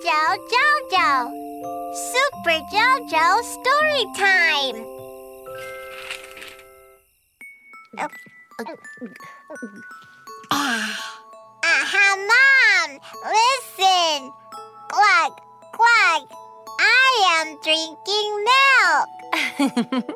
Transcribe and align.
Jojo 0.00 0.38
Jojo. 0.52 1.10
Super 1.94 2.60
Jojo 2.72 3.42
story 3.42 4.04
time. 4.16 4.78
Ah! 10.50 11.18
Aha, 11.64 12.08
Mom! 12.30 12.90
Listen! 13.36 14.32
Quack, 14.88 15.32
quack! 15.72 16.22
I 16.80 17.10
am 17.40 17.48
drinking 17.62 18.30
milk. 18.48 20.06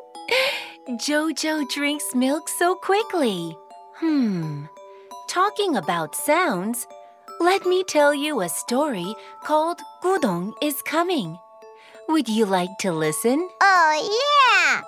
Jojo 0.99 1.69
drinks 1.69 2.15
milk 2.15 2.49
so 2.49 2.75
quickly. 2.75 3.55
Hmm. 3.97 4.65
Talking 5.27 5.75
about 5.75 6.15
sounds, 6.15 6.87
let 7.39 7.65
me 7.65 7.83
tell 7.83 8.13
you 8.13 8.41
a 8.41 8.49
story 8.49 9.15
called 9.43 9.79
Gudong 10.03 10.53
is 10.61 10.81
Coming. 10.81 11.37
Would 12.09 12.27
you 12.27 12.45
like 12.45 12.77
to 12.79 12.91
listen? 12.91 13.49
Oh, 13.61 13.93
yeah! 14.21 14.81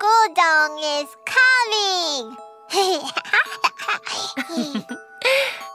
Gudong 0.00 0.78
is 1.02 1.16
coming! 1.24 2.36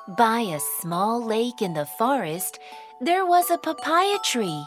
By 0.08 0.42
a 0.42 0.60
small 0.82 1.24
lake 1.24 1.62
in 1.62 1.74
the 1.74 1.86
forest, 1.86 2.60
there 3.00 3.26
was 3.26 3.50
a 3.50 3.58
papaya 3.58 4.18
tree. 4.26 4.64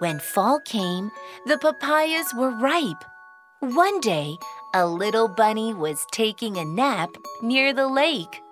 When 0.00 0.18
fall 0.18 0.60
came, 0.64 1.10
the 1.46 1.58
papayas 1.58 2.34
were 2.34 2.50
ripe. 2.50 3.04
One 3.60 4.00
day, 4.00 4.36
a 4.74 4.86
little 4.86 5.28
bunny 5.28 5.72
was 5.72 6.04
taking 6.12 6.56
a 6.56 6.64
nap 6.64 7.10
near 7.42 7.72
the 7.72 7.86
lake. 7.88 8.42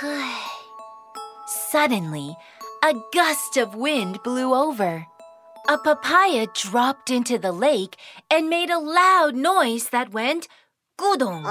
Suddenly, 1.70 2.36
a 2.82 2.94
gust 3.12 3.56
of 3.56 3.74
wind 3.74 4.22
blew 4.22 4.54
over. 4.54 5.06
A 5.68 5.78
papaya 5.78 6.46
dropped 6.54 7.10
into 7.10 7.38
the 7.38 7.52
lake 7.52 7.96
and 8.30 8.48
made 8.48 8.70
a 8.70 8.78
loud 8.78 9.34
noise 9.34 9.90
that 9.90 10.12
went 10.12 10.48
gudong. 10.98 11.44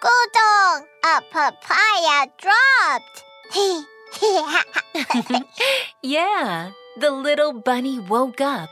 Gudong! 0.00 0.82
A 1.04 1.22
papaya 1.30 2.26
dropped! 2.38 3.24
yeah, 6.02 6.70
the 6.98 7.10
little 7.10 7.52
bunny 7.52 7.98
woke 7.98 8.40
up. 8.40 8.68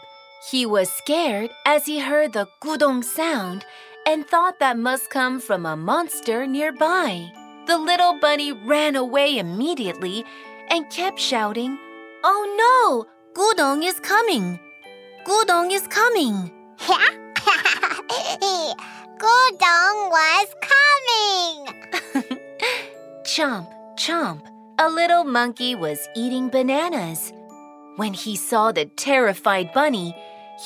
He 0.50 0.66
was 0.66 0.90
scared 0.90 1.50
as 1.66 1.86
he 1.86 1.98
heard 2.00 2.32
the 2.32 2.46
gudong 2.62 3.02
sound 3.02 3.64
and 4.06 4.26
thought 4.26 4.58
that 4.60 4.78
must 4.78 5.10
come 5.10 5.40
from 5.40 5.66
a 5.66 5.76
monster 5.76 6.46
nearby. 6.46 7.30
The 7.68 7.76
little 7.76 8.14
bunny 8.18 8.52
ran 8.52 8.96
away 8.96 9.36
immediately 9.36 10.24
and 10.70 10.88
kept 10.88 11.20
shouting, 11.20 11.76
Oh 12.24 12.42
no! 12.56 13.04
Gudong 13.36 13.84
is 13.84 14.00
coming! 14.00 14.58
Gudong 15.26 15.70
is 15.70 15.86
coming! 15.88 16.50
Gudong 19.18 19.98
was 20.16 20.48
coming! 20.64 21.66
Chomp, 23.24 23.68
chomp, 23.98 24.40
a 24.78 24.88
little 24.88 25.24
monkey 25.24 25.74
was 25.74 26.08
eating 26.16 26.48
bananas. 26.48 27.34
When 27.96 28.14
he 28.14 28.34
saw 28.36 28.72
the 28.72 28.86
terrified 28.96 29.74
bunny, 29.74 30.16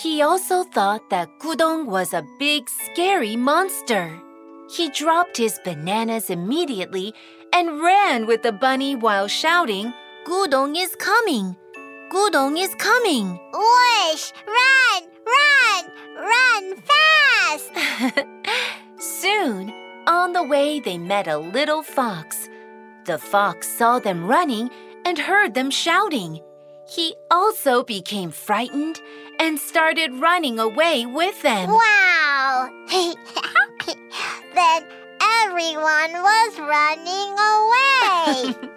he 0.00 0.22
also 0.22 0.62
thought 0.62 1.10
that 1.10 1.40
Gudong 1.40 1.86
was 1.86 2.14
a 2.14 2.24
big, 2.38 2.70
scary 2.70 3.34
monster. 3.34 4.22
He 4.72 4.88
dropped 4.88 5.36
his 5.36 5.60
bananas 5.62 6.30
immediately 6.30 7.14
and 7.52 7.82
ran 7.82 8.26
with 8.26 8.42
the 8.42 8.52
bunny 8.52 8.96
while 8.96 9.28
shouting, 9.28 9.92
Gudong 10.24 10.80
is 10.80 10.96
coming! 10.96 11.56
Gudong 12.10 12.58
is 12.58 12.74
coming! 12.76 13.38
Whoosh! 13.52 14.32
Run! 14.46 15.02
Run! 15.26 15.84
Run 16.16 16.76
fast! 16.88 18.26
Soon, 18.98 19.70
on 20.06 20.32
the 20.32 20.42
way, 20.42 20.80
they 20.80 20.96
met 20.96 21.28
a 21.28 21.36
little 21.36 21.82
fox. 21.82 22.48
The 23.04 23.18
fox 23.18 23.68
saw 23.68 23.98
them 23.98 24.24
running 24.24 24.70
and 25.04 25.18
heard 25.18 25.52
them 25.52 25.70
shouting. 25.70 26.40
He 26.88 27.14
also 27.30 27.84
became 27.84 28.30
frightened 28.30 29.00
and 29.38 29.58
started 29.58 30.14
running 30.14 30.58
away 30.58 31.04
with 31.04 31.42
them. 31.42 31.68
Wow! 31.68 32.70
then 34.54 34.84
everyone 35.20 36.12
was 36.12 36.58
running 36.58 37.32
away. 37.52 38.70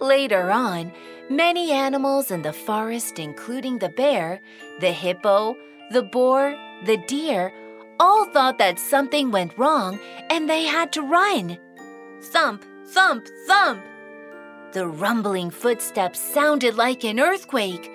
Later 0.00 0.50
on, 0.50 0.92
many 1.30 1.70
animals 1.72 2.30
in 2.30 2.42
the 2.42 2.52
forest, 2.52 3.18
including 3.18 3.78
the 3.78 3.88
bear, 3.88 4.40
the 4.80 4.92
hippo, 4.92 5.56
the 5.90 6.02
boar, 6.02 6.56
the 6.84 6.96
deer, 7.06 7.52
all 8.00 8.24
thought 8.26 8.58
that 8.58 8.78
something 8.78 9.30
went 9.30 9.56
wrong 9.56 9.98
and 10.30 10.48
they 10.48 10.64
had 10.64 10.92
to 10.92 11.02
run. 11.02 11.58
Thump, 12.22 12.64
thump, 12.86 13.28
thump. 13.46 13.82
The 14.72 14.88
rumbling 14.88 15.50
footsteps 15.50 16.18
sounded 16.18 16.74
like 16.76 17.04
an 17.04 17.20
earthquake. 17.20 17.90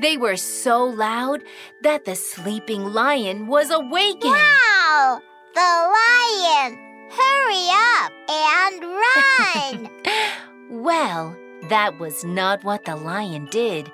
They 0.00 0.16
were 0.16 0.36
so 0.36 0.84
loud 0.84 1.42
that 1.82 2.04
the 2.04 2.14
sleeping 2.14 2.84
lion 2.84 3.46
was 3.46 3.70
awakened. 3.70 4.32
wow! 4.32 5.20
The 5.58 5.64
lion! 5.64 6.78
Hurry 7.10 7.66
up 7.98 8.12
and 8.30 8.84
run! 9.02 9.90
Well, 10.70 11.36
that 11.68 11.98
was 11.98 12.22
not 12.22 12.62
what 12.62 12.84
the 12.84 12.94
lion 12.94 13.48
did. 13.50 13.90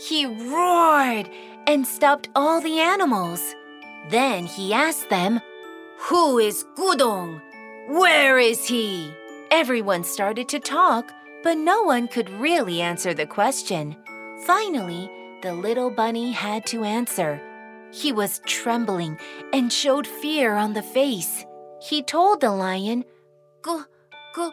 He 0.00 0.24
roared 0.24 1.28
and 1.66 1.86
stopped 1.86 2.30
all 2.34 2.62
the 2.62 2.80
animals. 2.80 3.54
Then 4.08 4.46
he 4.46 4.72
asked 4.72 5.10
them, 5.10 5.40
Who 6.08 6.38
is 6.38 6.64
Gudong? 6.74 7.42
Where 7.88 8.38
is 8.38 8.66
he? 8.66 9.12
Everyone 9.50 10.04
started 10.04 10.48
to 10.48 10.58
talk, 10.58 11.12
but 11.42 11.58
no 11.58 11.82
one 11.82 12.08
could 12.08 12.30
really 12.30 12.80
answer 12.80 13.12
the 13.12 13.26
question. 13.26 13.94
Finally, 14.46 15.10
the 15.42 15.52
little 15.52 15.90
bunny 15.90 16.32
had 16.32 16.64
to 16.66 16.82
answer. 16.84 17.42
He 17.94 18.12
was 18.12 18.40
trembling 18.44 19.18
and 19.52 19.72
showed 19.72 20.06
fear 20.06 20.54
on 20.54 20.72
the 20.72 20.82
face. 20.82 21.46
He 21.80 22.02
told 22.02 22.40
the 22.40 22.50
lion, 22.50 23.04
Gu, 23.62 23.84
gu, 24.34 24.50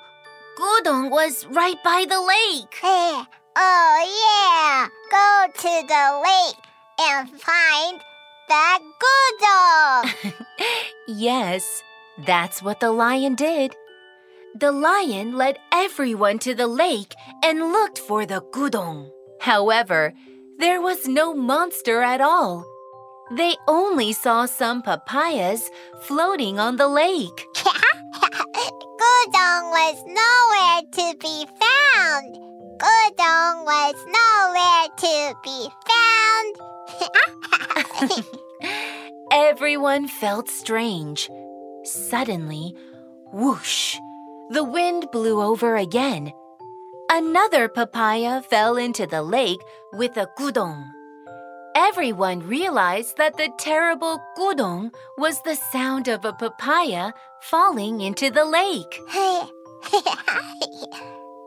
Gudong 0.59 1.09
was 1.09 1.47
right 1.47 1.81
by 1.83 2.05
the 2.07 2.21
lake. 2.21 2.73
Hey, 2.79 3.23
oh 3.55 3.97
yeah! 4.23 4.87
Go 5.09 5.47
to 5.53 5.87
the 5.87 6.05
lake 6.27 6.63
and 6.99 7.29
find 7.41 8.01
that 8.47 8.79
Gudong! 9.01 10.33
Yes, 11.07 11.83
that's 12.25 12.61
what 12.61 12.79
the 12.79 12.91
lion 12.91 13.35
did. 13.35 13.75
The 14.55 14.71
lion 14.71 15.35
led 15.35 15.57
everyone 15.71 16.39
to 16.39 16.53
the 16.53 16.67
lake 16.67 17.15
and 17.43 17.71
looked 17.71 17.97
for 17.97 18.25
the 18.25 18.41
gudong. 18.41 19.09
However, 19.39 20.13
there 20.59 20.81
was 20.81 21.07
no 21.07 21.33
monster 21.33 22.01
at 22.01 22.21
all. 22.21 22.65
They 23.31 23.55
only 23.65 24.11
saw 24.11 24.45
some 24.45 24.81
papayas 24.81 25.69
floating 26.01 26.59
on 26.59 26.75
the 26.75 26.89
lake. 26.89 27.47
Gudong 29.01 29.71
was 29.71 30.03
nowhere 30.05 30.81
to 30.91 31.17
be 31.17 31.45
found. 31.61 32.35
Gudong 32.77 33.63
was 33.63 33.95
nowhere 34.19 34.87
to 34.97 35.33
be 35.43 35.69
found. 35.87 36.55
Everyone 39.31 40.07
felt 40.09 40.49
strange. 40.49 41.29
Suddenly, 41.83 42.75
whoosh, 43.31 43.97
the 44.49 44.65
wind 44.65 45.07
blew 45.11 45.41
over 45.41 45.77
again. 45.77 46.33
Another 47.09 47.69
papaya 47.69 48.41
fell 48.41 48.75
into 48.75 49.07
the 49.07 49.23
lake 49.23 49.61
with 49.93 50.17
a 50.17 50.27
gudong. 50.37 50.83
Everyone 51.75 52.39
realized 52.47 53.17
that 53.17 53.37
the 53.37 53.49
terrible 53.57 54.19
gudong 54.37 54.91
was 55.17 55.41
the 55.41 55.55
sound 55.55 56.07
of 56.07 56.25
a 56.25 56.33
papaya 56.33 57.11
falling 57.41 58.01
into 58.01 58.29
the 58.29 58.45
lake. 58.45 58.99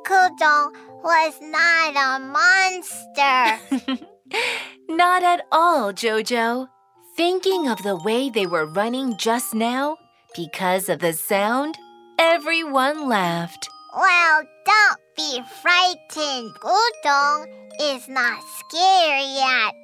Gudong 0.04 0.72
was 1.02 1.34
not 1.40 1.96
a 1.96 2.18
monster. 2.20 4.04
Not 4.88 5.22
at 5.22 5.46
all, 5.52 5.92
Jojo. 5.92 6.68
Thinking 7.16 7.68
of 7.68 7.82
the 7.82 7.96
way 7.96 8.28
they 8.28 8.46
were 8.46 8.66
running 8.66 9.16
just 9.16 9.54
now, 9.54 9.96
because 10.34 10.88
of 10.88 10.98
the 10.98 11.12
sound, 11.12 11.76
everyone 12.18 13.08
laughed. 13.08 13.68
well, 13.96 14.42
don't 14.66 15.00
be 15.16 15.40
frightened. 15.62 16.54
Gudong 16.60 17.46
is 17.80 18.08
not 18.08 18.42
scary 18.58 19.38
at 19.40 19.83